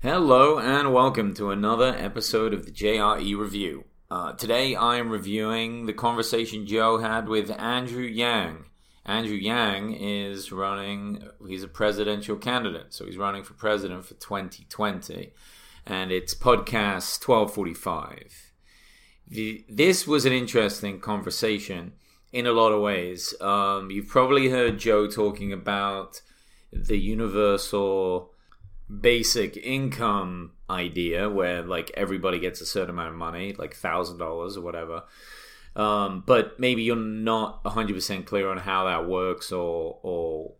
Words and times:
Hello 0.00 0.60
and 0.60 0.94
welcome 0.94 1.34
to 1.34 1.50
another 1.50 1.92
episode 1.98 2.54
of 2.54 2.64
the 2.64 2.70
JRE 2.70 3.36
Review. 3.36 3.86
Uh, 4.08 4.32
today 4.32 4.76
I 4.76 4.96
am 4.96 5.10
reviewing 5.10 5.86
the 5.86 5.92
conversation 5.92 6.68
Joe 6.68 6.98
had 6.98 7.28
with 7.28 7.50
Andrew 7.58 8.04
Yang. 8.04 8.66
Andrew 9.04 9.34
Yang 9.34 9.94
is 9.94 10.52
running, 10.52 11.24
he's 11.48 11.64
a 11.64 11.68
presidential 11.68 12.36
candidate, 12.36 12.94
so 12.94 13.06
he's 13.06 13.16
running 13.16 13.42
for 13.42 13.54
president 13.54 14.04
for 14.04 14.14
2020. 14.14 15.32
And 15.84 16.12
it's 16.12 16.32
podcast 16.32 17.26
1245. 17.26 18.52
The, 19.26 19.64
this 19.68 20.06
was 20.06 20.24
an 20.24 20.32
interesting 20.32 21.00
conversation 21.00 21.94
in 22.32 22.46
a 22.46 22.52
lot 22.52 22.70
of 22.70 22.80
ways. 22.80 23.34
Um, 23.40 23.90
you've 23.90 24.06
probably 24.06 24.50
heard 24.50 24.78
Joe 24.78 25.08
talking 25.08 25.52
about 25.52 26.22
the 26.72 26.98
universal 27.00 28.32
basic 28.88 29.56
income 29.56 30.52
idea 30.70 31.28
where 31.28 31.62
like 31.62 31.90
everybody 31.94 32.38
gets 32.38 32.60
a 32.60 32.66
certain 32.66 32.90
amount 32.90 33.10
of 33.10 33.14
money, 33.16 33.54
like 33.58 33.74
thousand 33.74 34.18
dollars 34.18 34.56
or 34.56 34.62
whatever. 34.62 35.04
Um, 35.76 36.24
but 36.26 36.58
maybe 36.58 36.82
you're 36.82 36.96
not 36.96 37.62
100% 37.64 38.26
clear 38.26 38.50
on 38.50 38.58
how 38.58 38.86
that 38.86 39.08
works 39.08 39.52
or, 39.52 39.98
or, 40.02 40.54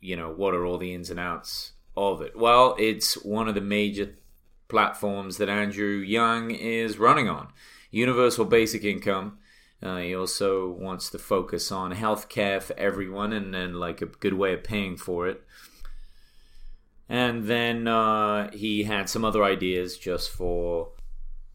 you 0.00 0.16
know, 0.16 0.30
what 0.30 0.54
are 0.54 0.64
all 0.64 0.78
the 0.78 0.94
ins 0.94 1.10
and 1.10 1.18
outs 1.18 1.72
of 1.96 2.22
it. 2.22 2.36
Well, 2.36 2.76
it's 2.78 3.14
one 3.24 3.48
of 3.48 3.54
the 3.54 3.60
major 3.60 4.14
platforms 4.68 5.38
that 5.38 5.48
Andrew 5.48 5.96
Yang 5.96 6.52
is 6.52 6.98
running 6.98 7.28
on. 7.28 7.48
Universal 7.90 8.44
basic 8.46 8.84
income. 8.84 9.38
Uh, 9.82 9.98
he 9.98 10.14
also 10.14 10.68
wants 10.70 11.10
to 11.10 11.18
focus 11.18 11.72
on 11.72 11.92
healthcare 11.92 12.62
for 12.62 12.78
everyone 12.78 13.32
and 13.32 13.52
then 13.52 13.74
like 13.74 14.00
a 14.00 14.06
good 14.06 14.34
way 14.34 14.54
of 14.54 14.64
paying 14.64 14.96
for 14.96 15.26
it. 15.26 15.42
And 17.08 17.44
then 17.44 17.86
uh, 17.86 18.50
he 18.50 18.84
had 18.84 19.08
some 19.08 19.24
other 19.24 19.44
ideas 19.44 19.98
just 19.98 20.30
for. 20.30 20.90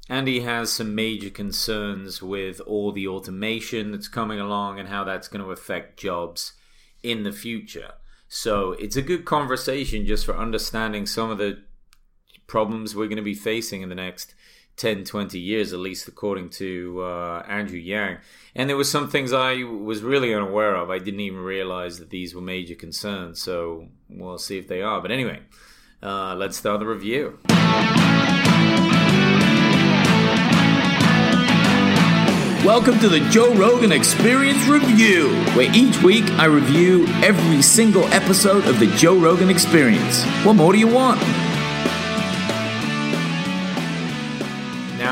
And 0.07 0.27
he 0.27 0.41
has 0.41 0.71
some 0.71 0.95
major 0.95 1.29
concerns 1.29 2.21
with 2.21 2.59
all 2.61 2.91
the 2.91 3.07
automation 3.07 3.91
that's 3.91 4.07
coming 4.07 4.39
along 4.39 4.79
and 4.79 4.89
how 4.89 5.03
that's 5.03 5.27
going 5.27 5.43
to 5.43 5.51
affect 5.51 5.99
jobs 5.99 6.53
in 7.03 7.23
the 7.23 7.31
future. 7.31 7.93
So 8.27 8.73
it's 8.73 8.95
a 8.95 9.01
good 9.01 9.25
conversation 9.25 10.05
just 10.05 10.25
for 10.25 10.37
understanding 10.37 11.05
some 11.05 11.29
of 11.29 11.37
the 11.37 11.63
problems 12.47 12.95
we're 12.95 13.07
going 13.07 13.17
to 13.17 13.23
be 13.23 13.35
facing 13.35 13.81
in 13.81 13.89
the 13.89 13.95
next 13.95 14.33
10, 14.79 15.03
20 15.03 15.37
years, 15.37 15.73
at 15.73 15.79
least 15.79 16.07
according 16.07 16.49
to 16.49 17.01
uh, 17.01 17.43
Andrew 17.47 17.77
Yang. 17.77 18.17
And 18.55 18.69
there 18.69 18.77
were 18.77 18.85
some 18.85 19.09
things 19.09 19.33
I 19.33 19.63
was 19.63 20.01
really 20.01 20.33
unaware 20.33 20.75
of. 20.75 20.89
I 20.89 20.99
didn't 20.99 21.19
even 21.19 21.41
realize 21.41 21.99
that 21.99 22.09
these 22.09 22.33
were 22.33 22.41
major 22.41 22.75
concerns. 22.75 23.41
So 23.41 23.89
we'll 24.09 24.37
see 24.37 24.57
if 24.57 24.69
they 24.69 24.81
are. 24.81 25.01
But 25.01 25.11
anyway, 25.11 25.41
uh, 26.01 26.35
let's 26.35 26.55
start 26.55 26.79
the 26.79 26.87
review. 26.87 27.37
Welcome 32.65 32.99
to 32.99 33.09
the 33.09 33.19
Joe 33.31 33.53
Rogan 33.55 33.91
Experience 33.91 34.65
Review, 34.67 35.29
where 35.55 35.69
each 35.75 36.01
week 36.01 36.25
I 36.31 36.45
review 36.45 37.05
every 37.21 37.61
single 37.61 38.05
episode 38.13 38.65
of 38.65 38.79
the 38.79 38.87
Joe 38.95 39.19
Rogan 39.19 39.49
Experience. 39.49 40.23
What 40.45 40.55
more 40.55 40.71
do 40.71 40.79
you 40.79 40.87
want? 40.87 41.21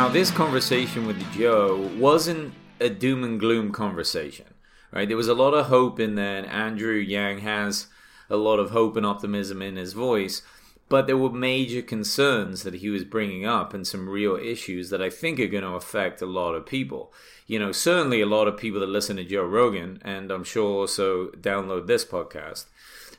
Now, 0.08 0.14
this 0.14 0.32
conversation 0.32 1.06
with 1.06 1.22
Joe 1.34 1.92
wasn't 1.98 2.54
a 2.80 2.90
doom 2.90 3.26
and 3.26 3.38
gloom 3.38 3.74
conversation, 3.74 4.46
right? 4.90 5.06
There 5.06 5.18
was 5.18 5.28
a 5.28 5.34
lot 5.34 5.54
of 5.54 5.66
hope 5.66 6.00
in 6.00 6.16
there, 6.16 6.38
and 6.38 6.48
Andrew 6.48 6.94
Yang 6.94 7.40
has 7.40 7.88
a 8.30 8.38
lot 8.38 8.58
of 8.58 8.70
hope 8.70 8.96
and 8.96 9.06
optimism 9.06 9.62
in 9.62 9.76
his 9.76 9.92
voice, 9.92 10.44
but 10.88 11.08
there 11.08 11.18
were 11.18 11.30
major 11.30 11.82
concerns 11.82 12.64
that 12.64 12.76
he 12.76 12.88
was 12.88 13.04
bringing 13.04 13.46
up 13.46 13.74
and 13.74 13.86
some 13.86 14.08
real 14.08 14.38
issues 14.38 14.92
that 14.92 15.02
I 15.02 15.10
think 15.10 15.42
are 15.42 15.48
going 15.48 15.66
to 15.66 15.72
affect 15.72 16.22
a 16.22 16.26
lot 16.26 16.56
of 16.56 16.66
people. 16.66 17.12
You 17.46 17.60
know, 17.60 17.74
certainly 17.74 18.22
a 18.22 18.26
lot 18.26 18.48
of 18.48 18.56
people 18.56 18.80
that 18.80 18.88
listen 18.88 19.18
to 19.18 19.26
Joe 19.26 19.44
Rogan, 19.44 20.02
and 20.06 20.32
I'm 20.32 20.46
sure 20.46 20.70
also 20.70 21.32
download 21.32 21.88
this 21.88 22.06
podcast. 22.06 22.68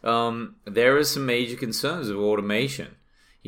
Um, 0.03 0.56
there 0.65 0.97
are 0.97 1.04
some 1.04 1.27
major 1.27 1.56
concerns 1.59 2.09
of 2.09 2.16
automation 2.16 2.97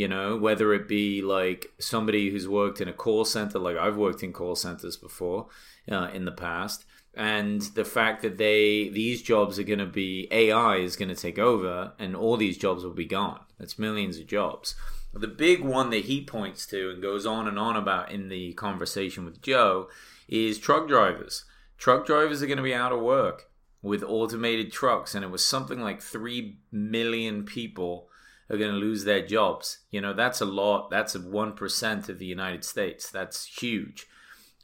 you 0.00 0.08
know 0.08 0.36
whether 0.36 0.72
it 0.72 0.88
be 0.88 1.20
like 1.20 1.66
somebody 1.78 2.30
who's 2.30 2.48
worked 2.48 2.80
in 2.80 2.88
a 2.88 2.92
call 2.92 3.24
center 3.24 3.58
like 3.58 3.76
i've 3.76 3.96
worked 3.96 4.22
in 4.22 4.32
call 4.32 4.56
centers 4.56 4.96
before 4.96 5.46
uh, 5.90 6.08
in 6.14 6.24
the 6.24 6.32
past 6.32 6.86
and 7.14 7.62
the 7.74 7.84
fact 7.84 8.22
that 8.22 8.38
they 8.38 8.88
these 8.88 9.20
jobs 9.22 9.58
are 9.58 9.64
going 9.64 9.78
to 9.78 9.86
be 9.86 10.28
ai 10.30 10.76
is 10.76 10.96
going 10.96 11.08
to 11.08 11.14
take 11.14 11.38
over 11.38 11.92
and 11.98 12.14
all 12.14 12.36
these 12.36 12.56
jobs 12.56 12.84
will 12.84 12.94
be 12.94 13.04
gone. 13.04 13.40
That's 13.58 13.78
millions 13.78 14.18
of 14.18 14.26
jobs. 14.26 14.76
The 15.12 15.26
big 15.26 15.64
one 15.64 15.90
that 15.90 16.04
he 16.04 16.24
points 16.24 16.66
to 16.66 16.90
and 16.90 17.02
goes 17.02 17.26
on 17.26 17.48
and 17.48 17.58
on 17.58 17.76
about 17.76 18.12
in 18.12 18.28
the 18.28 18.52
conversation 18.54 19.24
with 19.24 19.42
joe 19.42 19.88
is 20.28 20.58
truck 20.58 20.86
drivers. 20.86 21.44
Truck 21.78 22.06
drivers 22.06 22.42
are 22.42 22.46
going 22.46 22.58
to 22.58 22.62
be 22.62 22.74
out 22.74 22.92
of 22.92 23.00
work 23.00 23.50
with 23.82 24.04
automated 24.04 24.70
trucks 24.70 25.14
and 25.14 25.24
it 25.24 25.30
was 25.30 25.44
something 25.44 25.80
like 25.80 26.00
3 26.00 26.58
million 26.70 27.44
people 27.44 28.09
are 28.50 28.58
going 28.58 28.72
to 28.72 28.76
lose 28.76 29.04
their 29.04 29.24
jobs. 29.24 29.78
You 29.90 30.00
know, 30.00 30.12
that's 30.12 30.40
a 30.40 30.44
lot. 30.44 30.90
That's 30.90 31.16
1% 31.16 32.08
of 32.08 32.18
the 32.18 32.26
United 32.26 32.64
States. 32.64 33.08
That's 33.10 33.46
huge. 33.46 34.06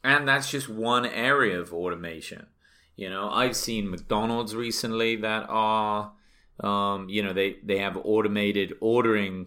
And 0.02 0.28
that's 0.28 0.50
just 0.50 0.69
one 0.69 1.06
area 1.06 1.60
of 1.60 1.72
automation. 1.72 2.47
You 2.97 3.10
know, 3.10 3.30
I've 3.30 3.56
seen 3.56 3.91
McDonald's 3.91 4.56
recently 4.56 5.16
that 5.16 5.47
are, 5.48 6.12
um, 6.60 7.08
you 7.08 7.22
know, 7.22 7.32
they, 7.32 7.56
they 7.62 7.78
have 7.78 7.98
automated 8.02 8.74
ordering 8.80 9.47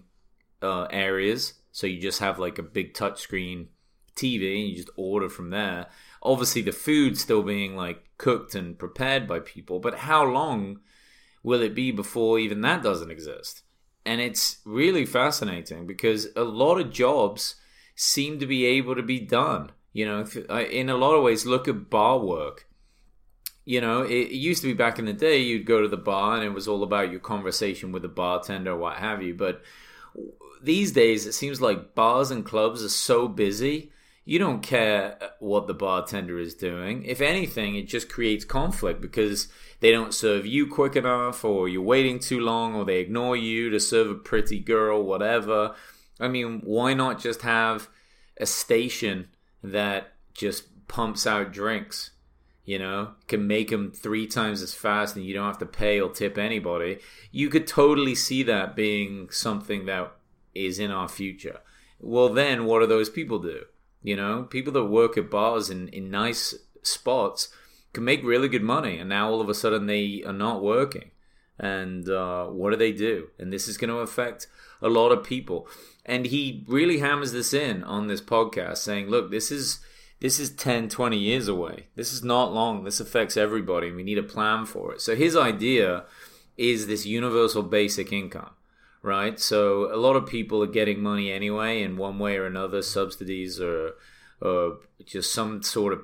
uh, 0.62 0.84
areas. 0.90 1.54
So 1.72 1.88
you 1.88 2.00
just 2.00 2.20
have 2.20 2.40
like 2.40 2.58
a 2.58 2.64
big 2.64 2.94
touchscreen 2.94 3.68
TV 4.16 4.60
and 4.60 4.70
you 4.70 4.76
just 4.76 4.90
order 4.96 5.30
from 5.30 5.50
there. 5.50 5.88
Obviously, 6.22 6.62
the 6.62 6.72
food's 6.72 7.22
still 7.22 7.44
being 7.44 7.76
like 7.76 8.06
cooked 8.18 8.56
and 8.56 8.78
prepared 8.78 9.28
by 9.28 9.40
people, 9.40 9.80
but 9.80 10.00
how 10.00 10.24
long 10.24 10.80
will 11.44 11.62
it 11.62 11.74
be 11.74 11.92
before 11.92 12.38
even 12.38 12.62
that 12.62 12.84
doesn't 12.84 13.12
exist? 13.12 13.64
And 14.06 14.22
it's 14.22 14.60
really 14.66 15.06
fascinating 15.06 15.86
because 15.86 16.28
a 16.36 16.44
lot 16.44 16.80
of 16.80 16.92
jobs 16.92 17.56
seem 17.96 18.40
to 18.40 18.46
be 18.46 18.66
able 18.66 18.96
to 18.96 19.04
be 19.04 19.20
done. 19.20 19.72
You 19.94 20.06
know, 20.06 20.26
uh, 20.50 20.64
in 20.64 20.90
a 20.90 20.96
lot 20.96 21.16
of 21.16 21.24
ways, 21.24 21.46
look 21.46 21.68
at 21.68 21.90
bar 21.90 22.20
work. 22.20 22.68
You 23.66 23.82
know, 23.82 24.02
it, 24.02 24.32
used 24.32 24.62
to 24.62 24.68
be 24.68 24.74
back 24.74 24.98
in 24.98 25.06
the 25.06 25.14
day, 25.14 25.40
you'd 25.40 25.66
go 25.66 25.82
to 25.82 25.88
the 25.88 25.98
bar 25.98 26.36
and 26.36 26.44
it 26.44 26.54
was 26.54 26.68
all 26.68 26.82
about 26.82 27.12
your 27.12 27.20
conversation 27.20 27.92
with 27.92 28.02
the 28.02 28.08
bartender, 28.08 28.72
or 28.72 28.78
what 28.78 28.98
have 28.98 29.22
you. 29.22 29.36
But 29.36 29.62
these 30.62 30.92
days, 30.92 31.26
it 31.26 31.34
seems 31.34 31.62
like 31.62 31.94
bars 31.94 32.32
and 32.32 32.46
clubs 32.46 32.84
are 32.84 32.90
so 32.90 33.28
busy 33.28 33.92
you 34.30 34.38
don't 34.38 34.62
care 34.62 35.18
uh, 35.20 35.30
what 35.40 35.66
the 35.66 35.74
bartender 35.74 36.38
is 36.38 36.54
doing. 36.54 37.04
If 37.04 37.20
anything, 37.20 37.76
it 37.76 37.88
just 37.88 38.10
creates 38.10 38.46
conflict 38.46 39.02
because 39.02 39.48
they 39.80 39.92
don't 39.92 40.14
serve 40.14 40.46
you 40.46 40.68
quick 40.68 40.96
enough, 40.96 41.44
or 41.44 41.68
you're 41.68 41.82
waiting 41.82 42.20
too 42.20 42.40
long, 42.40 42.76
or 42.76 42.86
they 42.86 43.00
ignore 43.00 43.36
you 43.36 43.72
to 43.72 43.80
serve 43.80 44.12
a 44.12 44.14
pretty 44.14 44.60
girl, 44.60 45.02
whatever. 45.02 45.74
I 46.20 46.28
mean, 46.28 46.62
why 46.64 46.94
not 46.94 47.20
just 47.20 47.42
have 47.42 47.90
a 48.38 48.46
station 48.46 49.30
that 49.64 50.14
just 50.36 50.88
pumps 50.88 51.26
out 51.26 51.52
drinks? 51.52 52.12
You 52.66 52.78
know, 52.78 53.14
can 53.28 53.48
make 53.48 53.72
them 53.72 53.92
three 53.92 54.28
times 54.28 54.62
as 54.62 54.76
fast 54.76 55.16
and 55.16 55.26
you 55.26 55.34
don't 55.34 55.48
have 55.48 55.58
to 55.58 55.66
pay 55.66 56.00
or 56.00 56.12
tip 56.12 56.38
anybody. 56.38 57.00
You 57.32 57.50
could 57.50 57.66
totally 57.66 58.14
see 58.14 58.44
that 58.44 58.76
being 58.76 59.32
something 59.32 59.88
that 59.88 60.12
is 60.54 60.78
in 60.78 60.92
our 60.92 61.08
future. 61.08 61.62
Well, 62.00 62.30
then 62.30 62.66
what 62.66 62.82
do 62.82 62.86
those 62.86 63.10
people 63.10 63.40
do? 63.40 63.64
You 64.02 64.16
know, 64.16 64.44
people 64.44 64.74
that 64.74 64.86
work 64.86 65.18
at 65.18 65.30
bars 65.30 65.70
in, 65.70 65.90
in 65.90 66.10
nice 66.10 66.56
spots 66.84 67.50
can 67.94 68.04
make 68.04 68.24
really 68.24 68.48
good 68.48 68.64
money, 68.64 68.98
and 68.98 69.10
now 69.10 69.30
all 69.30 69.42
of 69.42 69.50
a 69.50 69.54
sudden 69.54 69.88
they 69.88 70.24
are 70.26 70.34
not 70.34 70.64
working. 70.64 71.12
And 71.60 72.08
uh, 72.08 72.46
what 72.46 72.70
do 72.70 72.78
they 72.78 72.94
do? 72.94 73.28
And 73.38 73.52
this 73.52 73.68
is 73.68 73.78
going 73.78 73.90
to 73.90 73.98
affect 73.98 74.48
a 74.82 74.88
lot 74.88 75.12
of 75.12 75.26
people. 75.26 75.68
And 76.06 76.26
he 76.26 76.64
really 76.68 77.00
hammers 77.00 77.34
this 77.34 77.54
in 77.54 77.84
on 77.84 78.08
this 78.08 78.22
podcast, 78.22 78.78
saying, 78.78 79.10
"Look, 79.10 79.32
this 79.32 79.52
is 79.52 79.80
this 80.22 80.40
is 80.40 80.52
10, 80.52 80.90
20 80.90 81.18
years 81.18 81.48
away. 81.48 81.88
This 81.96 82.14
is 82.14 82.24
not 82.24 82.54
long. 82.54 82.84
This 82.84 83.00
affects 83.00 83.36
everybody, 83.36 83.88
and 83.88 83.98
we 83.98 84.04
need 84.04 84.18
a 84.18 84.24
plan 84.24 84.66
for 84.66 84.94
it." 84.94 85.02
So 85.02 85.16
his 85.16 85.36
idea 85.36 86.06
is 86.58 86.88
this 86.88 87.06
universal 87.06 87.64
basic 87.64 88.14
income 88.14 88.52
right? 89.02 89.40
So 89.40 89.94
a 89.94 89.98
lot 89.98 90.16
of 90.16 90.26
people 90.26 90.62
are 90.64 90.68
getting 90.68 91.02
money 91.02 91.32
anyway 91.32 91.82
in 91.82 91.98
one 91.98 92.20
way 92.20 92.38
or 92.38 92.46
another, 92.46 92.82
subsidies 92.82 93.60
or, 93.60 93.94
or 94.42 94.80
just 95.06 95.34
some 95.34 95.62
sort 95.64 95.94
of 95.94 96.02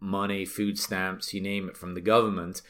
money, 0.00 0.44
food 0.44 0.78
stamps, 0.78 1.34
you 1.34 1.40
name 1.40 1.68
it, 1.68 1.76
from 1.76 1.94
the 1.94 2.00
government. 2.00 2.62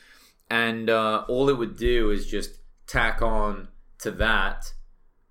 And 0.51 0.89
uh, 0.91 1.25
all 1.29 1.49
it 1.49 1.59
would 1.59 1.77
do 1.77 2.11
is 2.11 2.27
just 2.27 2.59
tack 2.87 3.23
on 3.23 3.69
to 3.99 4.11
that 4.13 4.73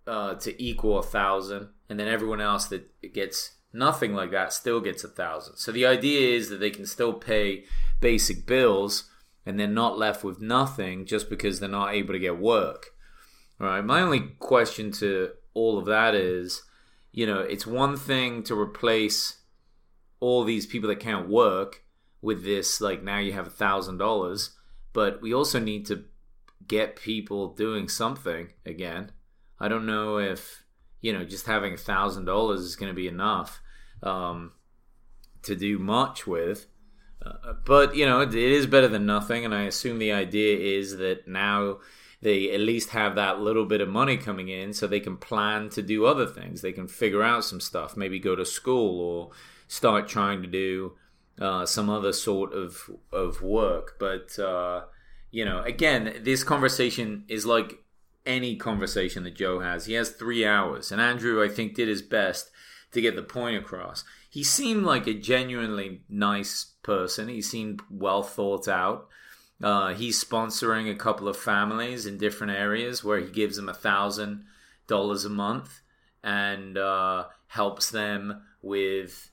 uh, 0.07 0.35
to 0.35 0.61
equal 0.61 0.99
a 0.99 1.03
thousand, 1.03 1.69
and 1.89 1.99
then 1.99 2.07
everyone 2.07 2.41
else 2.41 2.65
that 2.67 3.13
gets 3.13 3.55
nothing 3.71 4.13
like 4.13 4.31
that 4.31 4.53
still 4.53 4.79
gets 4.79 5.03
a 5.03 5.07
thousand. 5.07 5.57
So 5.57 5.71
the 5.71 5.85
idea 5.85 6.35
is 6.35 6.49
that 6.49 6.59
they 6.59 6.69
can 6.69 6.85
still 6.85 7.13
pay 7.13 7.65
basic 7.99 8.45
bills 8.45 9.09
and 9.45 9.59
they're 9.59 9.67
not 9.67 9.97
left 9.97 10.23
with 10.23 10.39
nothing 10.39 11.05
just 11.05 11.29
because 11.29 11.59
they're 11.59 11.69
not 11.69 11.93
able 11.93 12.13
to 12.13 12.19
get 12.19 12.37
work. 12.37 12.92
Right. 13.63 13.81
My 13.81 14.01
only 14.01 14.19
question 14.39 14.91
to 14.93 15.29
all 15.53 15.77
of 15.77 15.85
that 15.85 16.15
is, 16.15 16.63
you 17.13 17.25
know, 17.25 17.39
it's 17.39 17.65
one 17.65 17.95
thing 17.95 18.43
to 18.43 18.59
replace 18.59 19.37
all 20.19 20.43
these 20.43 20.65
people 20.65 20.89
that 20.89 20.99
can't 20.99 21.29
work 21.29 21.81
with 22.21 22.43
this, 22.43 22.81
like 22.81 23.03
now 23.03 23.19
you 23.19 23.31
have 23.31 23.47
a 23.47 23.51
thousand 23.51 23.99
dollars, 23.99 24.57
but 24.91 25.21
we 25.21 25.33
also 25.33 25.59
need 25.59 25.85
to 25.85 26.03
get 26.67 26.97
people 26.97 27.53
doing 27.53 27.87
something 27.87 28.49
again. 28.65 29.13
I 29.61 29.69
don't 29.69 29.85
know 29.85 30.17
if, 30.17 30.65
you 30.99 31.13
know, 31.13 31.23
just 31.23 31.45
having 31.45 31.73
a 31.73 31.77
thousand 31.77 32.25
dollars 32.25 32.59
is 32.59 32.75
going 32.75 32.91
to 32.91 32.95
be 32.95 33.07
enough 33.07 33.61
um, 34.01 34.51
to 35.43 35.55
do 35.55 35.79
much 35.79 36.27
with. 36.27 36.67
Uh, 37.25 37.53
but 37.65 37.95
you 37.95 38.05
know, 38.05 38.19
it, 38.19 38.35
it 38.35 38.51
is 38.51 38.67
better 38.67 38.89
than 38.89 39.05
nothing, 39.05 39.45
and 39.45 39.55
I 39.55 39.63
assume 39.63 39.99
the 39.99 40.11
idea 40.11 40.57
is 40.79 40.97
that 40.97 41.29
now 41.29 41.77
they 42.23 42.53
at 42.53 42.61
least 42.61 42.91
have 42.91 43.15
that 43.15 43.41
little 43.41 43.65
bit 43.65 43.81
of 43.81 43.89
money 43.89 44.15
coming 44.15 44.47
in 44.47 44.73
so 44.73 44.87
they 44.87 45.01
can 45.01 45.17
plan 45.17 45.69
to 45.69 45.81
do 45.81 46.05
other 46.05 46.25
things. 46.25 46.61
They 46.61 46.71
can 46.71 46.87
figure 46.87 47.21
out 47.21 47.43
some 47.43 47.59
stuff, 47.59 47.97
maybe 47.97 48.17
go 48.17 48.35
to 48.35 48.45
school 48.45 49.01
or 49.01 49.31
start 49.67 50.07
trying 50.07 50.41
to 50.41 50.47
do 50.47 50.93
uh, 51.39 51.65
some 51.65 51.89
other 51.89 52.13
sort 52.13 52.53
of 52.53 52.89
of 53.11 53.41
work. 53.41 53.97
But 53.99 54.39
uh, 54.39 54.83
you 55.31 55.43
know, 55.43 55.61
again, 55.63 56.21
this 56.21 56.43
conversation 56.43 57.25
is 57.27 57.45
like 57.45 57.83
any 58.25 58.55
conversation 58.55 59.23
that 59.23 59.35
Joe 59.35 59.59
has. 59.59 59.85
He 59.85 59.93
has 59.93 60.11
three 60.11 60.45
hours, 60.45 60.91
and 60.91 61.01
Andrew, 61.01 61.43
I 61.43 61.49
think, 61.49 61.75
did 61.75 61.89
his 61.89 62.01
best 62.01 62.49
to 62.93 63.01
get 63.01 63.15
the 63.17 63.23
point 63.23 63.57
across. 63.57 64.05
He 64.29 64.43
seemed 64.43 64.85
like 64.85 65.07
a 65.07 65.13
genuinely 65.13 66.03
nice 66.07 66.73
person. 66.83 67.27
He 67.27 67.41
seemed 67.41 67.81
well 67.89 68.23
thought 68.23 68.67
out. 68.67 69.09
Uh, 69.63 69.93
he's 69.93 70.21
sponsoring 70.21 70.91
a 70.91 70.95
couple 70.95 71.29
of 71.29 71.37
families 71.37 72.05
in 72.05 72.17
different 72.17 72.51
areas 72.51 73.01
where 73.01 73.19
he 73.19 73.31
gives 73.31 73.55
them 73.55 73.69
a 73.69 73.73
thousand 73.73 74.43
dollars 74.87 75.23
a 75.23 75.29
month 75.29 75.79
and 76.21 76.77
uh, 76.77 77.25
helps 77.47 77.89
them 77.89 78.43
with 78.61 79.31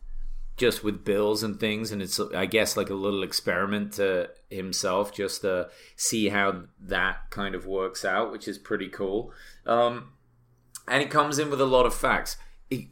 just 0.57 0.85
with 0.85 1.05
bills 1.05 1.43
and 1.43 1.59
things. 1.59 1.91
And 1.91 2.01
it's 2.01 2.21
I 2.21 2.47
guess 2.47 2.77
like 2.77 2.91
a 2.91 2.95
little 2.95 3.25
experiment 3.25 3.95
to 3.95 4.31
himself 4.49 5.13
just 5.13 5.41
to 5.41 5.69
see 5.97 6.29
how 6.29 6.63
that 6.79 7.31
kind 7.31 7.57
of 7.57 7.67
works 7.67 8.05
out, 8.05 8.31
which 8.31 8.47
is 8.47 8.57
pretty 8.57 8.89
cool. 8.89 9.33
Um, 9.67 10.13
and 10.87 11.03
he 11.03 11.09
comes 11.09 11.41
in 11.41 11.51
with 11.51 11.61
a 11.61 11.67
lot 11.67 11.87
of 11.87 11.95
facts. 11.95 12.37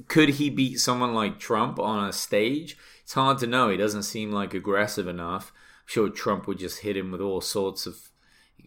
Could 0.08 0.31
he 0.31 0.50
beat 0.50 0.81
someone 0.81 1.14
like 1.14 1.38
Trump 1.38 1.79
on 1.79 2.08
a 2.08 2.12
stage? 2.12 2.76
It's 3.05 3.14
hard 3.14 3.38
to 3.38 3.46
know. 3.46 3.70
He 3.70 3.76
doesn't 3.76 4.02
seem 4.02 4.32
like 4.32 4.55
aggressive 4.55 5.06
enough 5.06 5.52
sure 5.88 6.11
Trump 6.11 6.46
would 6.46 6.58
just 6.58 6.81
hit 6.81 6.99
him 6.99 7.11
with 7.11 7.20
all 7.23 7.40
sorts 7.40 7.87
of 7.87 8.11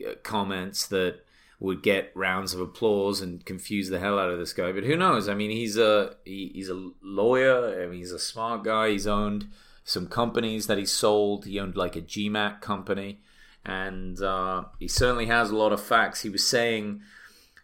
uh, 0.03 0.13
comments 0.23 0.87
that 0.87 1.19
would 1.59 1.83
get 1.83 2.11
rounds 2.15 2.55
of 2.55 2.59
applause 2.59 3.21
and 3.21 3.45
confuse 3.45 3.89
the 3.89 3.99
hell 3.99 4.17
out 4.17 4.31
of 4.31 4.39
this 4.39 4.53
guy. 4.53 4.71
But 4.71 4.85
who 4.85 4.97
knows? 4.97 5.29
I 5.29 5.35
mean, 5.35 5.51
he's 5.51 5.77
a 5.77 6.15
he, 6.25 6.49
he's 6.55 6.69
a 6.69 6.89
lawyer. 7.03 7.83
I 7.83 7.85
mean, 7.85 7.99
he's 7.99 8.11
a 8.11 8.17
smart 8.17 8.63
guy. 8.63 8.89
He's 8.89 9.05
owned 9.05 9.47
some 9.83 10.07
companies 10.07 10.65
that 10.65 10.79
he 10.79 10.85
sold. 10.85 11.45
He 11.45 11.59
owned 11.59 11.77
like 11.77 11.95
a 11.95 12.01
GMAT 12.01 12.59
company, 12.59 13.19
and 13.63 14.19
uh, 14.19 14.63
he 14.79 14.87
certainly 14.87 15.27
has 15.27 15.51
a 15.51 15.55
lot 15.55 15.71
of 15.71 15.81
facts. 15.81 16.23
He 16.23 16.29
was 16.29 16.49
saying 16.49 17.01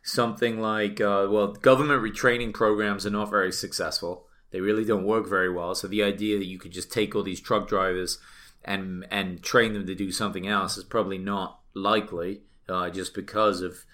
something 0.04 0.62
like, 0.62 1.02
uh, 1.02 1.28
"Well, 1.32 1.54
government 1.54 2.04
retraining 2.04 2.54
programs 2.54 3.08
are 3.08 3.10
not 3.10 3.32
very 3.32 3.52
successful. 3.52 4.28
They 4.52 4.62
really 4.62 4.86
don't 4.86 5.04
work 5.04 5.28
very 5.28 5.52
well. 5.52 5.74
So 5.74 5.88
the 5.88 6.04
idea 6.04 6.38
that 6.38 6.46
you 6.46 6.60
could 6.60 6.72
just 6.72 6.92
take 6.92 7.16
all 7.16 7.24
these 7.24 7.42
truck 7.42 7.68
drivers." 7.68 8.20
And 8.68 9.08
and 9.10 9.42
train 9.42 9.74
them 9.74 9.88
to 9.88 9.96
do 9.96 10.12
something 10.12 10.48
else 10.48 10.78
is 10.78 10.84
probably 10.84 11.18
not 11.18 11.60
likely, 11.74 12.42
uh, 12.68 12.90
just 12.90 13.14
because 13.16 13.62
of 13.62 13.86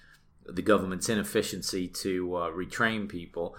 the 0.45 0.61
government's 0.61 1.07
inefficiency 1.07 1.87
to 1.87 2.35
uh, 2.35 2.49
retrain 2.49 3.07
people. 3.07 3.55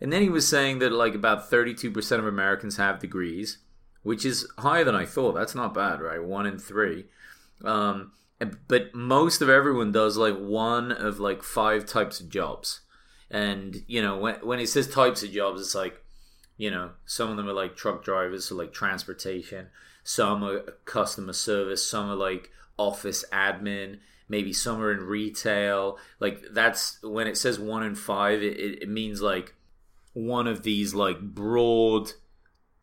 And 0.00 0.12
then 0.12 0.22
he 0.22 0.28
was 0.28 0.46
saying 0.46 0.78
that 0.78 0.92
like 0.92 1.14
about 1.14 1.50
32% 1.50 2.18
of 2.18 2.26
Americans 2.26 2.76
have 2.76 3.00
degrees, 3.00 3.58
which 4.02 4.24
is 4.24 4.46
higher 4.58 4.84
than 4.84 4.94
I 4.94 5.04
thought. 5.04 5.34
That's 5.34 5.54
not 5.54 5.74
bad, 5.74 6.00
right? 6.00 6.22
One 6.22 6.46
in 6.46 6.58
three. 6.58 7.06
Um, 7.64 8.12
but 8.68 8.94
most 8.94 9.42
of 9.42 9.50
everyone 9.50 9.92
does 9.92 10.16
like 10.16 10.38
one 10.38 10.92
of 10.92 11.20
like 11.20 11.42
five 11.42 11.84
types 11.84 12.20
of 12.20 12.30
jobs. 12.30 12.80
And, 13.30 13.84
you 13.86 14.00
know, 14.00 14.16
when, 14.16 14.36
when 14.36 14.58
it 14.58 14.68
says 14.68 14.88
types 14.88 15.22
of 15.22 15.30
jobs, 15.30 15.60
it's 15.60 15.74
like, 15.74 16.02
you 16.60 16.70
know, 16.70 16.90
some 17.06 17.30
of 17.30 17.36
them 17.36 17.48
are 17.48 17.54
like 17.54 17.76
truck 17.76 18.04
drivers, 18.04 18.46
so 18.46 18.54
like 18.54 18.72
transportation 18.72 19.68
some 20.02 20.42
are 20.42 20.60
customer 20.84 21.32
service, 21.32 21.86
some 21.86 22.10
are 22.10 22.16
like 22.16 22.50
office 22.76 23.24
admin, 23.32 23.98
maybe 24.28 24.52
some 24.52 24.80
are 24.80 24.92
in 24.92 25.00
retail. 25.00 25.98
Like 26.18 26.42
that's 26.50 27.02
when 27.02 27.26
it 27.26 27.36
says 27.36 27.58
one 27.58 27.82
in 27.82 27.94
five, 27.94 28.42
it, 28.42 28.82
it 28.82 28.88
means 28.88 29.20
like 29.20 29.54
one 30.12 30.46
of 30.46 30.62
these 30.62 30.94
like 30.94 31.20
broad 31.20 32.12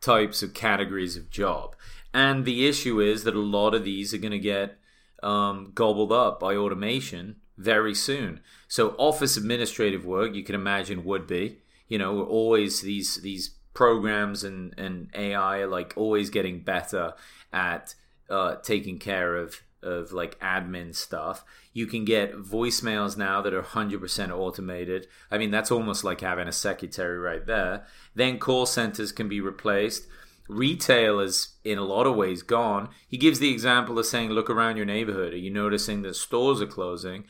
types 0.01 0.43
of 0.43 0.53
categories 0.53 1.17
of 1.17 1.29
job. 1.29 1.75
And 2.13 2.45
the 2.45 2.67
issue 2.67 3.01
is 3.01 3.23
that 3.23 3.35
a 3.35 3.39
lot 3.39 3.73
of 3.73 3.83
these 3.83 4.13
are 4.13 4.19
going 4.19 4.31
to 4.31 4.39
get 4.39 4.77
um, 5.21 5.71
gobbled 5.73 6.11
up 6.11 6.39
by 6.39 6.55
automation 6.55 7.37
very 7.57 7.93
soon. 7.93 8.39
So 8.67 8.95
office 8.97 9.35
administrative 9.35 10.05
work, 10.05 10.35
you 10.35 10.43
can 10.43 10.55
imagine, 10.55 11.03
would 11.03 11.27
be. 11.27 11.59
You 11.87 11.97
know, 11.97 12.23
always 12.23 12.81
these 12.81 13.21
these 13.21 13.51
programs 13.77 14.43
and, 14.43 14.73
and 14.75 15.07
AI 15.13 15.59
are 15.59 15.67
like 15.67 15.93
always 15.95 16.31
getting 16.31 16.59
better 16.61 17.13
at 17.53 17.93
uh, 18.27 18.55
taking 18.55 18.97
care 18.97 19.35
of 19.35 19.61
of 19.83 20.11
like 20.11 20.37
admin 20.39 20.95
stuff. 20.95 21.45
You 21.73 21.85
can 21.85 22.03
get 22.03 22.35
voicemails 22.35 23.15
now 23.15 23.39
that 23.43 23.53
are 23.53 23.61
100% 23.61 24.31
automated. 24.31 25.05
I 25.29 25.37
mean, 25.37 25.51
that's 25.51 25.69
almost 25.69 26.03
like 26.03 26.21
having 26.21 26.47
a 26.47 26.51
secretary 26.51 27.19
right 27.19 27.45
there. 27.45 27.85
Then 28.15 28.39
call 28.39 28.65
centers 28.65 29.11
can 29.11 29.29
be 29.29 29.39
replaced. 29.39 30.07
Retail 30.49 31.19
is 31.19 31.49
in 31.63 31.77
a 31.77 31.83
lot 31.83 32.07
of 32.07 32.15
ways 32.15 32.41
gone. 32.41 32.89
He 33.07 33.17
gives 33.17 33.37
the 33.37 33.51
example 33.51 33.99
of 33.99 34.07
saying, 34.07 34.31
Look 34.31 34.49
around 34.49 34.77
your 34.77 34.87
neighborhood. 34.87 35.33
Are 35.33 35.37
you 35.37 35.51
noticing 35.51 36.01
that 36.01 36.15
stores 36.15 36.63
are 36.63 36.65
closing? 36.65 37.25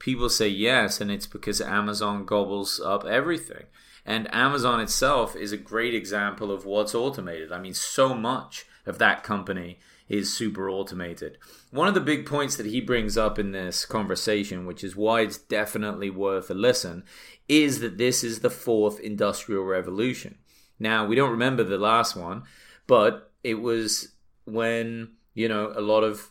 People 0.00 0.28
say 0.28 0.48
yes, 0.48 1.00
and 1.00 1.12
it's 1.12 1.28
because 1.28 1.60
Amazon 1.60 2.24
gobbles 2.24 2.80
up 2.80 3.04
everything. 3.04 3.66
And 4.04 4.32
Amazon 4.34 4.80
itself 4.80 5.36
is 5.36 5.52
a 5.52 5.56
great 5.56 5.94
example 5.94 6.50
of 6.50 6.64
what's 6.64 6.94
automated. 6.94 7.52
I 7.52 7.58
mean, 7.58 7.74
so 7.74 8.14
much 8.14 8.66
of 8.84 8.98
that 8.98 9.22
company 9.22 9.78
is 10.08 10.36
super 10.36 10.68
automated. 10.68 11.38
One 11.70 11.88
of 11.88 11.94
the 11.94 12.00
big 12.00 12.26
points 12.26 12.56
that 12.56 12.66
he 12.66 12.80
brings 12.80 13.16
up 13.16 13.38
in 13.38 13.52
this 13.52 13.84
conversation, 13.84 14.66
which 14.66 14.82
is 14.82 14.96
why 14.96 15.20
it's 15.20 15.38
definitely 15.38 16.10
worth 16.10 16.50
a 16.50 16.54
listen, 16.54 17.04
is 17.48 17.80
that 17.80 17.96
this 17.96 18.24
is 18.24 18.40
the 18.40 18.50
fourth 18.50 18.98
industrial 19.00 19.64
revolution. 19.64 20.38
Now, 20.78 21.06
we 21.06 21.14
don't 21.14 21.30
remember 21.30 21.62
the 21.62 21.78
last 21.78 22.16
one, 22.16 22.42
but 22.86 23.30
it 23.44 23.54
was 23.54 24.08
when, 24.44 25.12
you 25.34 25.48
know, 25.48 25.72
a 25.76 25.80
lot 25.80 26.02
of 26.02 26.30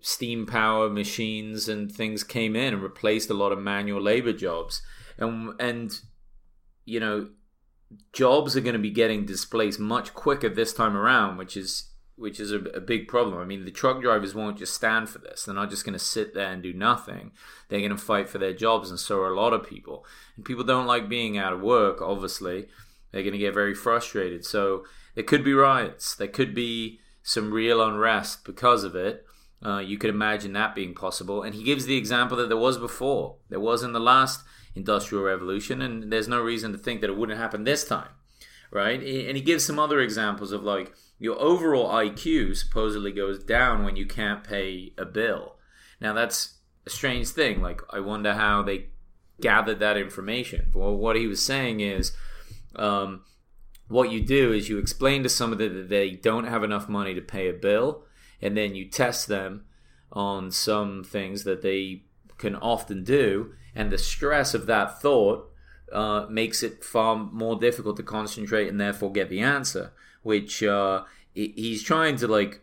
steam 0.00 0.46
power 0.46 0.90
machines 0.90 1.68
and 1.68 1.90
things 1.90 2.22
came 2.22 2.54
in 2.54 2.74
and 2.74 2.82
replaced 2.82 3.30
a 3.30 3.34
lot 3.34 3.52
of 3.52 3.58
manual 3.58 4.02
labor 4.02 4.32
jobs. 4.32 4.82
And 5.18 5.54
and 5.58 5.98
you 6.86 7.00
know, 7.00 7.28
jobs 8.12 8.56
are 8.56 8.62
going 8.62 8.72
to 8.72 8.78
be 8.78 8.90
getting 8.90 9.26
displaced 9.26 9.78
much 9.78 10.14
quicker 10.14 10.48
this 10.48 10.72
time 10.72 10.96
around, 10.96 11.36
which 11.36 11.56
is 11.56 11.90
which 12.18 12.40
is 12.40 12.50
a, 12.50 12.60
a, 12.70 12.80
big 12.80 13.08
problem. 13.08 13.38
I 13.38 13.44
mean, 13.44 13.66
the 13.66 13.70
truck 13.70 14.00
drivers 14.00 14.34
won't 14.34 14.56
just 14.56 14.72
stand 14.72 15.10
for 15.10 15.18
this. 15.18 15.44
They're 15.44 15.54
not 15.54 15.68
just 15.68 15.84
going 15.84 15.92
to 15.92 15.98
sit 15.98 16.32
there 16.32 16.50
and 16.50 16.62
do 16.62 16.72
nothing. 16.72 17.32
They're 17.68 17.80
going 17.80 17.90
to 17.90 17.98
fight 17.98 18.30
for 18.30 18.38
their 18.38 18.54
jobs, 18.54 18.88
and 18.88 18.98
so 18.98 19.20
are 19.20 19.30
a 19.30 19.38
lot 19.38 19.52
of 19.52 19.68
people. 19.68 20.06
And 20.34 20.42
people 20.42 20.64
don't 20.64 20.86
like 20.86 21.10
being 21.10 21.36
out 21.36 21.52
of 21.52 21.60
work. 21.60 22.00
Obviously, 22.00 22.68
they're 23.12 23.22
going 23.22 23.34
to 23.34 23.38
get 23.38 23.52
very 23.52 23.74
frustrated. 23.74 24.46
So 24.46 24.86
there 25.14 25.24
could 25.24 25.44
be 25.44 25.52
riots. 25.52 26.14
There 26.14 26.26
could 26.26 26.54
be 26.54 27.00
some 27.22 27.52
real 27.52 27.86
unrest 27.86 28.46
because 28.46 28.82
of 28.82 28.94
it. 28.94 29.26
Uh, 29.64 29.78
you 29.78 29.98
could 29.98 30.10
imagine 30.10 30.54
that 30.54 30.74
being 30.74 30.94
possible. 30.94 31.42
And 31.42 31.54
he 31.54 31.64
gives 31.64 31.84
the 31.84 31.98
example 31.98 32.36
that 32.38 32.48
there 32.48 32.56
was 32.56 32.78
before. 32.78 33.36
There 33.50 33.60
was 33.60 33.82
in 33.82 33.92
the 33.92 34.00
last 34.00 34.42
industrial 34.76 35.24
revolution, 35.24 35.82
and 35.82 36.12
there's 36.12 36.28
no 36.28 36.40
reason 36.40 36.70
to 36.72 36.78
think 36.78 37.00
that 37.00 37.10
it 37.10 37.16
wouldn't 37.16 37.38
happen 37.38 37.64
this 37.64 37.84
time, 37.84 38.10
right? 38.70 39.00
And 39.00 39.36
he 39.36 39.42
gives 39.42 39.64
some 39.64 39.78
other 39.78 40.00
examples 40.00 40.52
of 40.52 40.62
like 40.62 40.94
your 41.18 41.40
overall 41.40 41.92
IQ 41.92 42.56
supposedly 42.56 43.10
goes 43.10 43.42
down 43.42 43.84
when 43.84 43.96
you 43.96 44.06
can't 44.06 44.44
pay 44.44 44.92
a 44.98 45.04
bill. 45.04 45.56
Now 46.00 46.12
that's 46.12 46.58
a 46.86 46.90
strange 46.90 47.28
thing. 47.28 47.62
Like 47.62 47.80
I 47.90 48.00
wonder 48.00 48.34
how 48.34 48.62
they 48.62 48.86
gathered 49.40 49.80
that 49.80 49.96
information. 49.96 50.70
Well, 50.74 50.94
what 50.94 51.16
he 51.16 51.26
was 51.26 51.44
saying 51.44 51.80
is. 51.80 52.12
Um, 52.76 53.22
what 53.88 54.10
you 54.10 54.20
do 54.20 54.52
is 54.52 54.68
you 54.68 54.78
explain 54.78 55.22
to 55.22 55.28
somebody 55.28 55.68
that 55.68 55.88
they 55.88 56.10
don't 56.10 56.46
have 56.46 56.64
enough 56.64 56.88
money 56.88 57.14
to 57.14 57.20
pay 57.20 57.48
a 57.48 57.52
bill, 57.52 58.04
and 58.40 58.56
then 58.56 58.74
you 58.74 58.86
test 58.88 59.28
them 59.28 59.64
on 60.12 60.50
some 60.50 61.04
things 61.04 61.44
that 61.44 61.62
they 61.62 62.02
can 62.38 62.56
often 62.56 63.04
do, 63.04 63.52
and 63.76 63.92
the 63.92 63.98
stress 63.98 64.54
of 64.54 64.66
that 64.66 65.00
thought 65.02 65.48
uh, 65.92 66.26
makes 66.30 66.62
it 66.62 66.82
far 66.82 67.14
more 67.14 67.56
difficult 67.56 67.96
to 67.98 68.02
concentrate 68.02 68.68
and 68.68 68.80
therefore 68.80 69.12
get 69.12 69.28
the 69.28 69.40
answer. 69.40 69.92
Which 70.22 70.62
uh, 70.62 71.04
he's 71.34 71.82
trying 71.82 72.16
to 72.16 72.26
like 72.26 72.62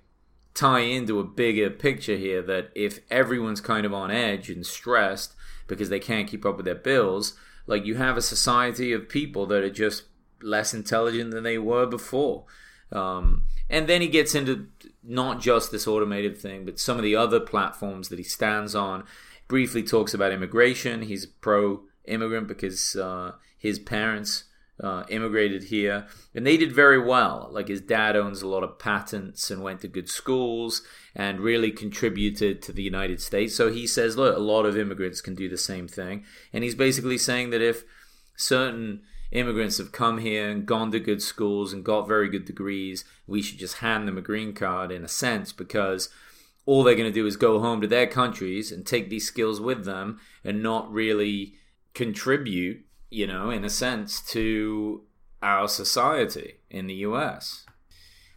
tie 0.53 0.82
into 0.82 1.20
a 1.20 1.24
bigger 1.24 1.70
picture 1.70 2.17
here 2.17 2.41
that 2.41 2.72
if 2.75 3.00
everyone's 3.10 3.62
kind 3.62 3.86
of 3.86 3.93
on 3.93 4.12
edge 4.12 4.50
and 4.50 4.65
stressed 4.65 5.34
because 5.67 5.89
they 5.89 6.00
can't 6.00 6.27
keep 6.27 6.46
up 6.46 6.58
with 6.58 6.65
their 6.65 6.75
bills, 6.75 7.38
like 7.67 7.86
you 7.86 7.96
have 7.96 8.17
a 8.17 8.22
society 8.22 8.91
of 8.91 9.08
people 9.08 9.46
that 9.46 9.63
are 9.63 9.70
just 9.70 10.03
less 10.41 10.74
intelligent 10.74 11.32
than 11.32 11.43
they 11.43 11.58
were 11.58 11.86
before. 11.86 12.46
Um, 12.91 13.46
and 13.70 13.88
then 13.88 14.01
he 14.01 14.08
gets 14.08 14.36
into 14.36 14.67
not 15.03 15.41
just 15.41 15.72
this 15.72 15.88
automated 15.88 16.38
thing, 16.38 16.65
but 16.65 16.79
some 16.79 16.98
of 16.98 17.03
the 17.03 17.15
other 17.15 17.39
platforms 17.39 18.10
that 18.10 18.20
he 18.20 18.24
stands 18.24 18.75
on. 18.75 19.05
Briefly 19.47 19.83
talks 19.83 20.13
about 20.13 20.31
immigration. 20.31 21.03
He's 21.03 21.25
pro 21.25 21.81
immigrant 22.05 22.47
because 22.47 22.95
uh, 22.95 23.33
his 23.57 23.79
parents 23.79 24.45
uh, 24.81 25.03
immigrated 25.09 25.65
here, 25.65 26.07
and 26.33 26.45
they 26.45 26.57
did 26.57 26.73
very 26.73 27.00
well. 27.00 27.50
Like 27.51 27.67
his 27.67 27.81
dad 27.81 28.15
owns 28.15 28.41
a 28.41 28.47
lot 28.47 28.63
of 28.63 28.79
patents 28.79 29.51
and 29.51 29.62
went 29.62 29.81
to 29.81 29.88
good 29.88 30.09
schools 30.09 30.81
and 31.15 31.39
really 31.39 31.71
contributed 31.71 32.62
to 32.63 32.73
the 32.73 32.83
United 32.83 33.21
States. 33.21 33.55
So 33.55 33.71
he 33.71 33.85
says, 33.85 34.17
look, 34.17 34.35
a 34.35 34.39
lot 34.39 34.65
of 34.65 34.77
immigrants 34.77 35.21
can 35.21 35.35
do 35.35 35.47
the 35.47 35.57
same 35.57 35.88
thing, 35.88 36.25
and 36.51 36.63
he's 36.63 36.75
basically 36.75 37.17
saying 37.17 37.51
that 37.51 37.62
if 37.62 37.83
certain 38.35 39.01
immigrants 39.31 39.77
have 39.77 39.91
come 39.91 40.19
here 40.19 40.50
and 40.50 40.65
gone 40.65 40.91
to 40.91 41.00
good 41.00 41.21
schools 41.21 41.73
and 41.73 41.83
got 41.83 42.07
very 42.07 42.29
good 42.29 42.45
degrees, 42.45 43.05
we 43.27 43.41
should 43.41 43.59
just 43.59 43.77
hand 43.77 44.07
them 44.07 44.17
a 44.17 44.21
green 44.21 44.53
card 44.53 44.91
in 44.91 45.03
a 45.03 45.07
sense 45.07 45.51
because 45.51 46.09
all 46.65 46.84
they're 46.84 46.96
going 46.96 47.10
to 47.10 47.12
do 47.12 47.25
is 47.25 47.36
go 47.36 47.60
home 47.60 47.82
to 47.82 47.88
their 47.88 48.08
countries 48.08 48.72
and 48.72 48.86
take 48.86 49.10
these 49.10 49.27
skills 49.27 49.60
with 49.60 49.86
them 49.86 50.20
and 50.43 50.63
not 50.63 50.91
really 50.91 51.55
contribute, 51.93 52.86
you 53.10 53.27
know, 53.27 53.50
in 53.50 53.65
a 53.65 53.70
sense, 53.70 54.22
to 54.22 55.03
our 55.41 55.67
society 55.67 56.55
in 56.70 56.88
the 56.88 56.93
US. 56.96 57.65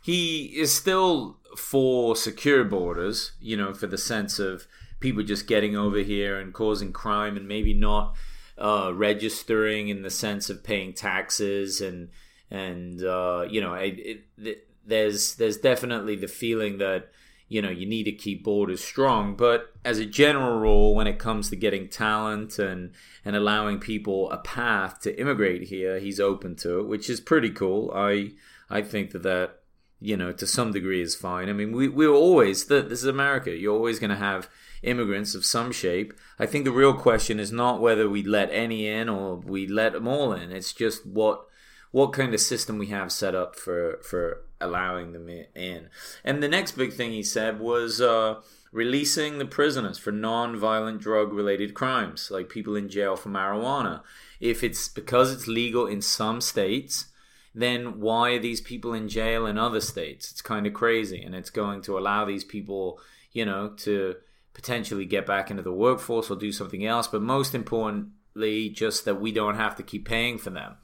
He 0.03 0.47
is 0.59 0.75
still 0.75 1.39
for 1.57 2.17
secure 2.17 2.65
borders, 2.65 3.33
you 3.41 3.57
know, 3.57 3.73
for 3.73 3.87
the 3.87 3.99
sense 3.99 4.39
of 4.39 4.67
people 5.01 5.23
just 5.23 5.47
getting 5.47 5.77
over 5.77 5.99
here 5.99 6.39
and 6.39 6.53
causing 6.53 6.93
crime 6.93 7.37
and 7.37 7.47
maybe 7.47 7.75
not 7.75 8.15
uh, 8.59 8.93
registering 8.95 9.89
in 9.89 10.03
the 10.03 10.11
sense 10.11 10.49
of 10.51 10.65
paying 10.65 10.93
taxes 10.93 11.81
and 11.81 12.09
and 12.51 13.03
uh, 13.03 13.45
you 13.49 13.61
know 13.61 13.75
it, 13.75 14.25
it, 14.39 14.69
there's 14.87 15.35
there's 15.35 15.59
definitely 15.59 16.17
the 16.17 16.29
feeling 16.29 16.79
that 16.79 17.11
you 17.49 17.63
know 17.63 17.71
you 17.71 17.87
need 17.87 18.05
to 18.05 18.13
keep 18.13 18.43
borders 18.45 18.83
strong 18.83 19.37
but 19.37 19.73
as 19.85 19.99
a 19.99 20.07
general 20.07 20.59
rule 20.59 20.95
when 20.95 21.07
it 21.07 21.19
comes 21.19 21.49
to 21.51 21.57
getting 21.57 21.89
talent 21.89 22.59
and 22.59 22.93
and 23.25 23.37
allowing 23.37 23.79
people 23.79 24.31
a 24.31 24.39
path 24.39 25.01
to 25.01 25.19
immigrate 25.21 25.65
here 25.65 25.99
he's 25.99 26.21
open 26.21 26.57
to 26.57 26.81
it 26.81 26.87
which 26.87 27.09
is 27.09 27.21
pretty 27.21 27.51
cool 27.51 27.91
i 27.95 28.31
i 28.69 28.83
think 28.83 29.13
that 29.13 29.23
that 29.23 29.61
you 30.01 30.17
know 30.17 30.33
to 30.33 30.47
some 30.47 30.73
degree 30.73 31.01
is 31.01 31.15
fine 31.15 31.49
i 31.49 31.53
mean 31.53 31.73
we 31.73 31.89
we're 31.89 32.11
always 32.11 32.67
that 32.67 32.89
this 32.89 33.01
is 33.01 33.09
america 33.09 33.57
you're 33.57 33.75
always 33.75 33.99
going 33.99 34.11
to 34.11 34.17
have 34.17 34.49
immigrants 34.83 35.35
of 35.35 35.45
some 35.45 35.73
shape. 35.73 36.15
I 36.39 36.47
think 36.47 36.65
the 36.65 36.73
real 36.73 36.95
question 36.95 37.39
is 37.41 37.53
not 37.53 37.81
whether 37.81 38.09
we 38.09 38.23
let 38.23 38.51
any 38.53 38.87
in 38.89 39.09
or 39.09 39.37
we 39.37 39.67
let 39.67 39.93
them 39.93 40.09
all 40.09 40.33
in. 40.33 40.53
It's 40.53 40.73
just 40.73 41.07
what 41.07 41.45
what 41.91 42.13
kind 42.13 42.35
of 42.35 42.41
system 42.41 42.79
we 42.79 42.89
have 42.89 43.13
set 43.13 43.35
up 43.35 43.57
for 43.57 43.99
for 44.03 44.43
allowing 44.61 45.13
them 45.13 45.29
in. 45.29 45.89
And 46.25 46.43
the 46.43 46.49
next 46.49 46.73
big 46.73 46.93
thing 46.93 47.13
he 47.13 47.23
said 47.23 47.61
was 47.61 48.01
uh, 48.01 48.41
releasing 48.73 49.39
the 49.39 49.47
prisoners 49.47 49.99
for 49.99 50.13
non-violent 50.13 51.01
drug-related 51.01 51.75
crimes, 51.75 52.31
like 52.31 52.49
people 52.49 52.77
in 52.77 52.89
jail 52.89 53.17
for 53.17 53.29
marijuana. 53.29 54.03
If 54.41 54.63
it's 54.63 54.89
because 54.89 55.33
it's 55.33 55.47
legal 55.47 55.87
in 55.87 56.03
some 56.03 56.41
states, 56.41 57.07
then 57.55 58.01
why 58.01 58.33
are 58.33 58.39
these 58.39 58.61
people 58.61 58.93
in 58.93 59.09
jail 59.09 59.47
in 59.47 59.59
other 59.59 59.81
states? 59.81 60.31
It's 60.31 60.43
kind 60.43 60.67
of 60.67 60.75
crazy, 60.75 61.23
and 61.23 61.35
it's 61.35 61.51
going 61.51 61.83
to 61.83 61.99
allow 61.99 62.25
these 62.25 62.45
people, 62.45 63.01
you 63.33 63.45
know, 63.45 63.71
to 63.79 64.17
potentially 64.53 65.05
get 65.05 65.27
back 65.27 65.51
into 65.51 65.63
the 65.63 65.73
workforce 65.73 66.31
or 66.31 66.37
do 66.37 66.53
something 66.53 66.85
else. 66.85 67.07
But 67.07 67.23
most 67.23 67.55
importantly, 67.55 68.69
just 68.69 69.05
that 69.05 69.21
we 69.21 69.33
don't 69.33 69.57
have 69.57 69.77
to 69.77 69.83
keep 69.83 70.07
paying 70.07 70.39
for 70.39 70.51
them 70.51 70.77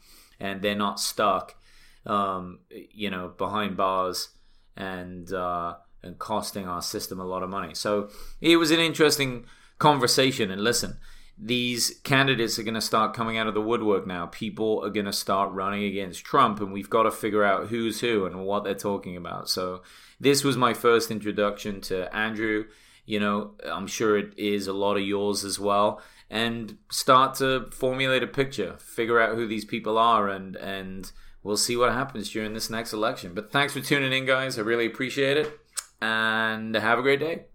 and 0.42 0.60
they're 0.60 0.74
not 0.74 0.98
stuck, 0.98 1.54
um, 2.04 2.58
you 2.68 3.08
know, 3.10 3.28
behind 3.28 3.76
bars 3.76 4.30
and 4.76 5.32
uh, 5.32 5.76
and 6.02 6.18
costing 6.18 6.66
our 6.66 6.82
system 6.82 7.20
a 7.20 7.24
lot 7.24 7.44
of 7.44 7.48
money. 7.48 7.74
So 7.74 8.10
it 8.40 8.56
was 8.56 8.72
an 8.72 8.80
interesting 8.80 9.46
conversation. 9.78 10.50
And 10.50 10.62
listen, 10.62 10.98
these 11.38 12.00
candidates 12.02 12.58
are 12.58 12.64
going 12.64 12.74
to 12.74 12.80
start 12.80 13.14
coming 13.14 13.38
out 13.38 13.46
of 13.46 13.54
the 13.54 13.60
woodwork 13.60 14.04
now. 14.04 14.26
People 14.26 14.84
are 14.84 14.90
going 14.90 15.06
to 15.06 15.12
start 15.12 15.52
running 15.52 15.84
against 15.84 16.24
Trump, 16.24 16.60
and 16.60 16.72
we've 16.72 16.90
got 16.90 17.04
to 17.04 17.12
figure 17.12 17.44
out 17.44 17.68
who's 17.68 18.00
who 18.00 18.26
and 18.26 18.44
what 18.44 18.64
they're 18.64 18.74
talking 18.74 19.16
about. 19.16 19.48
So, 19.48 19.82
this 20.18 20.42
was 20.42 20.56
my 20.56 20.74
first 20.74 21.10
introduction 21.12 21.80
to 21.82 22.14
Andrew 22.14 22.64
you 23.04 23.18
know, 23.18 23.52
I'm 23.64 23.86
sure 23.86 24.16
it 24.16 24.38
is 24.38 24.66
a 24.66 24.72
lot 24.72 24.96
of 24.96 25.02
yours 25.02 25.44
as 25.44 25.58
well. 25.58 26.00
And 26.34 26.78
start 26.90 27.34
to 27.36 27.68
formulate 27.72 28.22
a 28.22 28.26
picture, 28.26 28.76
figure 28.78 29.20
out 29.20 29.34
who 29.34 29.46
these 29.46 29.66
people 29.66 29.98
are, 29.98 30.30
and 30.30 30.56
and 30.56 31.12
we'll 31.42 31.58
see 31.58 31.76
what 31.76 31.92
happens 31.92 32.30
during 32.30 32.54
this 32.54 32.70
next 32.70 32.94
election. 32.94 33.34
But 33.34 33.52
thanks 33.52 33.74
for 33.74 33.80
tuning 33.80 34.14
in, 34.14 34.24
guys. 34.24 34.58
I 34.58 34.62
really 34.62 34.86
appreciate 34.86 35.36
it, 35.36 35.60
and 36.00 36.74
have 36.74 36.98
a 36.98 37.02
great 37.02 37.20
day. 37.20 37.51